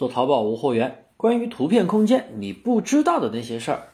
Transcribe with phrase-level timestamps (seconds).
[0.00, 3.88] 做淘宝无货源，关于图片空间你不知道的那些事儿。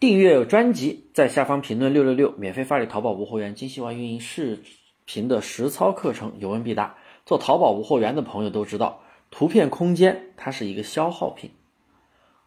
[0.00, 4.58] 订阅有专辑，在下方评论六六六，免费发你淘宝无货源精细化运营视
[5.04, 6.96] 频的实操课程，有问必答。
[7.24, 9.00] 做淘宝无货源的朋友都知道，
[9.30, 11.52] 图片空间它是一个消耗品，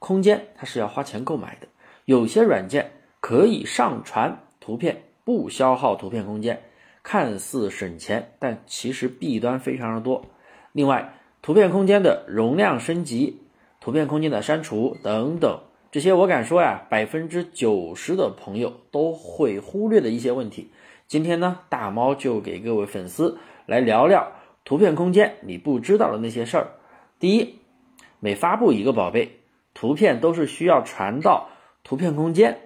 [0.00, 1.68] 空间它是要花钱购买的。
[2.06, 2.90] 有些软件
[3.20, 6.60] 可以上传图片，不消耗图片空间，
[7.04, 10.24] 看似省钱，但其实弊端非常的多。
[10.72, 11.14] 另外，
[11.48, 13.40] 图片空间的容量升级、
[13.80, 15.60] 图片空间的删除等等，
[15.90, 20.70] 这些我敢说呀，百分之九十的朋友都会忽略的一些问题。
[21.06, 24.30] 今天呢，大猫就给各位粉丝来聊聊
[24.66, 26.68] 图片空间你不知道的那些事儿。
[27.18, 27.54] 第一，
[28.20, 29.38] 每发布一个宝贝，
[29.72, 31.48] 图片都是需要传到
[31.82, 32.58] 图片空间，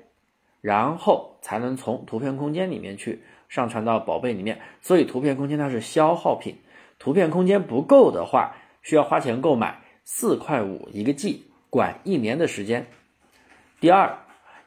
[0.61, 6.57] 然后才能从图片空间里面去上传到宝贝里面，所以图片空间它是消耗品。
[6.99, 12.87] 图片空间不够的话，需要花钱购买四块五一个 G，管一年的时间。
[13.81, 14.19] 第二，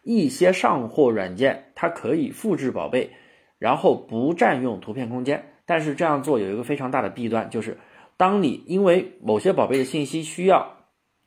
[0.04, 3.12] 一些上货软件它可以复制宝贝，
[3.60, 7.78] 然后不占用图片空间，但是这样做有一个非常大的弊端，就是
[8.18, 10.78] 当你因为某些宝贝的信息需要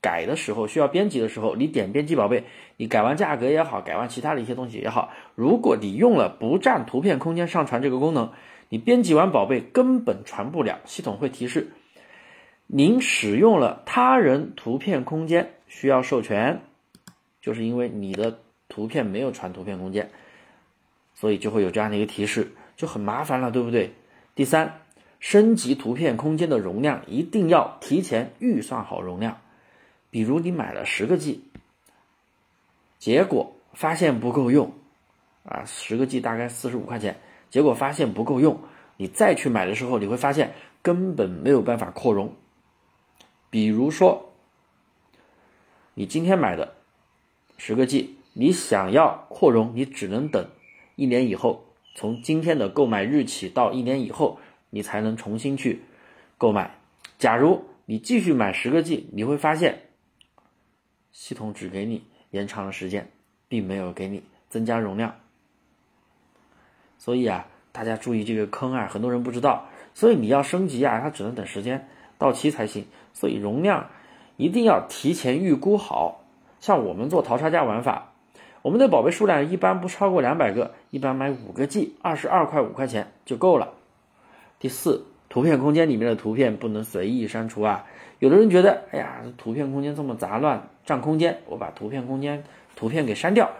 [0.00, 2.45] 改的时候，需要编辑的时候，你点编辑宝贝，
[2.77, 8.33] 你改完价格也好，改完其他的一些东西也好，如果你用了不占图片空间上传这个功能，
[8.69, 11.73] 你编辑完宝贝根本传不了，系统会提示。
[12.70, 16.61] 您使用了他人图片空间，需要授权，
[17.41, 20.11] 就是因为你的图片没有传图片空间，
[21.14, 23.94] 所以就会有这样的一个提示，就很麻烦了，对不对？
[24.34, 24.83] 第三，
[25.19, 29.39] 升级图片空间的容量一定要提前预算好容量，
[30.11, 31.42] 比如你买了十个 G，
[32.98, 34.74] 结果发现不够用，
[35.44, 37.16] 啊，十个 G 大概四十五块钱，
[37.48, 38.61] 结果发现不够用，
[38.98, 40.52] 你再去买的时候，你会发现
[40.83, 42.30] 根本没有办法扩容。
[43.51, 44.33] 比如说，
[45.95, 46.75] 你今天买的
[47.57, 50.48] 十个 G，你想要扩容，你只能等
[50.97, 51.64] 一年以后，
[51.95, 54.39] 从今天的购买日起到一年以后，
[54.70, 55.81] 你才能重新去
[56.37, 56.79] 购买。
[57.19, 59.89] 假如你继续买十个 G，你会发现
[61.11, 63.11] 系统只给你延长了时间，
[63.48, 65.17] 并没有给你增加容量。
[66.98, 69.69] 所以啊，大家注意这个坑啊，很多人不知道。
[69.95, 71.89] 所以你要升级啊，它只能等时间。
[72.18, 73.86] 到期才行，所以容量
[74.36, 76.24] 一定要提前预估好。
[76.61, 78.12] 像我们做淘差价玩法，
[78.62, 83.73] 我们的宝贝数量一般不超过两百个，一般买五个 G，二十二块五块钱就够了。
[84.58, 87.86] 第四，图片空间里面的图片不能随意删除啊。
[88.18, 92.42] 有的人觉得，哎呀，图片空间这么杂乱，占空间，我把图片空间
[92.74, 93.51] 图片给删掉。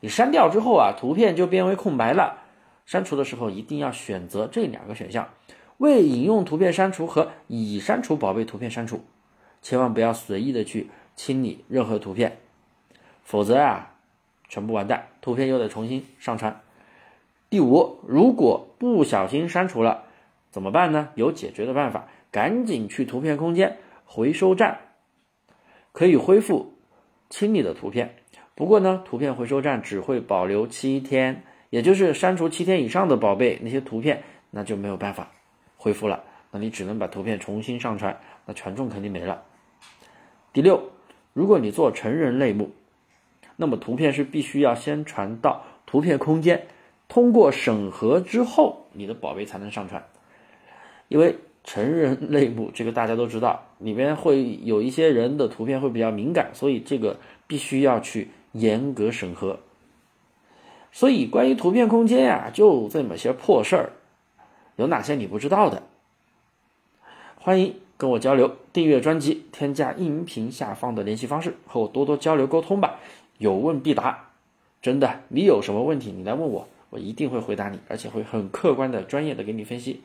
[0.00, 2.38] 你删掉之后啊，图片就变为空白了。
[2.86, 5.28] 删除的时候一定要选择这两个选项。
[5.78, 9.04] 未引用图片删除和已删除宝贝图片删除，
[9.62, 12.38] 千万不要随意的去清理任何图片，
[13.22, 13.94] 否则啊，
[14.48, 16.60] 全部完蛋，图片又得重新上传。
[17.48, 20.02] 第五，如果不小心删除了，
[20.50, 21.10] 怎么办呢？
[21.14, 24.80] 有解决的办法，赶紧去图片空间回收站，
[25.92, 26.74] 可以恢复
[27.30, 28.16] 清理的图片。
[28.56, 35.30] 不过呢，图片回收站只会保留七天，也就是删除七天以上的宝贝那些图片，那就没有办法。
[35.78, 39.44] 恢复了，那你只能把图片重新上传，那权重肯定没了。
[40.52, 40.90] 第六，
[41.32, 42.72] 如果你做成人类目，
[43.56, 46.66] 那么图片是必须要先传到图片空间，
[47.08, 50.04] 通过审核之后，你的宝贝才能上传。
[51.06, 59.60] 因为成人类目这个大家都知道，里面会有一些人的图片会比较敏感，所以这个必须要去严格审核。
[60.90, 63.92] 所以关于图片空间呀，就这么些破事儿。
[64.78, 65.82] 有哪些你不知道的？
[67.34, 68.56] 欢迎跟我交流。
[68.72, 73.00] 订阅专辑，添加音频下方的联系方式，和我多多交流沟通吧。
[73.38, 74.30] 有问必答，
[74.80, 80.00] 真的，你有什么问题你来问我，我一定会回答你，而且会很客观的、专业的给你分析。